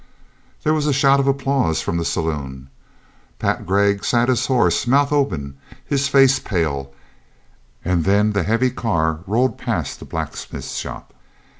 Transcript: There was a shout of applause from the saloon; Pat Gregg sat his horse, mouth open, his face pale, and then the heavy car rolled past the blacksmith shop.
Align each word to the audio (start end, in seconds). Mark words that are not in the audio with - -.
There 0.63 0.73
was 0.73 0.87
a 0.87 0.93
shout 0.93 1.19
of 1.19 1.27
applause 1.27 1.79
from 1.79 1.97
the 1.97 2.05
saloon; 2.05 2.71
Pat 3.37 3.67
Gregg 3.67 4.03
sat 4.03 4.29
his 4.29 4.47
horse, 4.47 4.87
mouth 4.87 5.11
open, 5.11 5.57
his 5.85 6.07
face 6.07 6.39
pale, 6.39 6.91
and 7.85 8.03
then 8.03 8.31
the 8.33 8.41
heavy 8.41 8.71
car 8.71 9.19
rolled 9.27 9.59
past 9.59 9.99
the 9.99 10.05
blacksmith 10.05 10.67
shop. 10.71 11.13